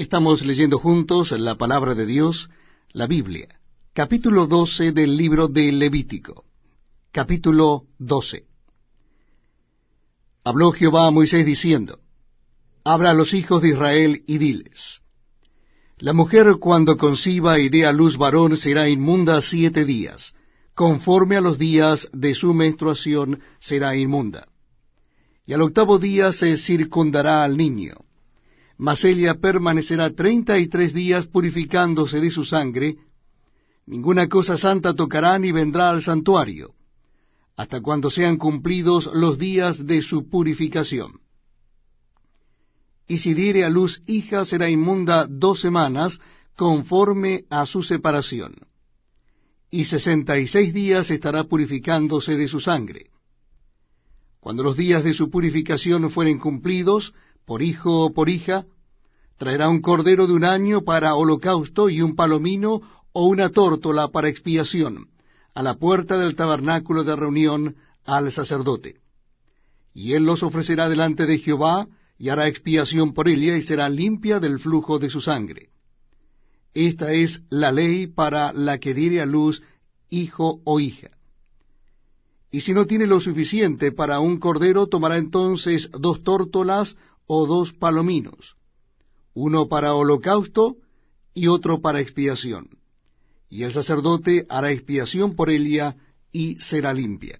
[0.00, 2.48] Estamos leyendo juntos la palabra de Dios,
[2.94, 3.48] la Biblia,
[3.92, 6.46] capítulo 12 del libro de Levítico.
[7.12, 8.46] Capítulo 12.
[10.42, 11.98] Habló Jehová a Moisés diciendo,
[12.82, 15.02] Habla a los hijos de Israel y diles,
[15.98, 20.32] La mujer cuando conciba y dé a luz varón será inmunda siete días,
[20.74, 24.48] conforme a los días de su menstruación será inmunda.
[25.44, 27.96] Y al octavo día se circundará al niño
[28.80, 32.96] mas ella permanecerá treinta y tres días purificándose de su sangre,
[33.84, 36.72] ninguna cosa santa tocará ni vendrá al santuario,
[37.58, 41.20] hasta cuando sean cumplidos los días de su purificación.
[43.06, 46.18] Y si diere a luz hija será inmunda dos semanas,
[46.56, 48.54] conforme a su separación.
[49.70, 53.10] Y sesenta y seis días estará purificándose de su sangre.
[54.40, 57.12] Cuando los días de su purificación fueren cumplidos,
[57.50, 58.64] por hijo o por hija,
[59.36, 62.80] traerá un cordero de un año para holocausto y un palomino
[63.12, 65.08] o una tórtola para expiación,
[65.52, 69.00] a la puerta del tabernáculo de reunión al sacerdote.
[69.92, 71.88] Y él los ofrecerá delante de Jehová,
[72.18, 75.70] y hará expiación por ella, y será limpia del flujo de su sangre.
[76.72, 79.60] Esta es la ley para la que diere a luz
[80.08, 81.10] hijo o hija.
[82.52, 86.96] Y si no tiene lo suficiente para un cordero, tomará entonces dos tórtolas
[87.32, 88.56] o dos palominos,
[89.34, 90.78] uno para holocausto
[91.32, 92.70] y otro para expiación.
[93.48, 95.94] Y el sacerdote hará expiación por ella
[96.32, 97.38] y será limpia.